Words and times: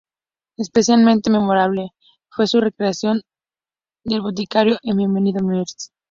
Especialmente 0.57 1.29
memorable 1.29 1.91
fue 2.31 2.47
su 2.47 2.59
recreación 2.59 3.21
del 4.03 4.21
boticario 4.23 4.79
en 4.81 4.97
"Bienvenido 4.97 5.43
Mr. 5.43 5.65